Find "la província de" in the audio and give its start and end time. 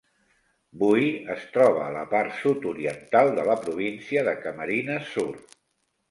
3.49-4.33